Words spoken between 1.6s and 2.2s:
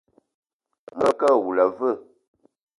a veu?